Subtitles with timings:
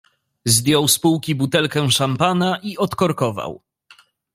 [0.45, 3.61] "Zdjął z półki butelkę szampana i odkorkował."